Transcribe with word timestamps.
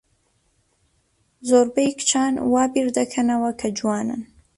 زۆربەی 1.49 1.89
کچان 1.99 2.33
وا 2.51 2.63
بیردەکەنەوە 2.73 3.51
کە 3.59 3.67
جوانن. 3.77 4.21